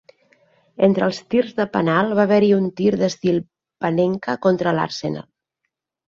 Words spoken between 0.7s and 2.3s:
Entre els tirs de penal va